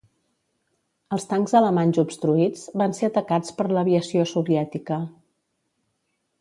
Els 1.17 1.27
tancs 1.33 1.53
alemanys 1.59 1.99
obstruïts 2.05 2.65
van 2.83 2.97
ser 3.01 3.11
atacats 3.11 3.55
per 3.61 3.69
l'aviació 3.77 4.27
soviètica. 4.35 5.03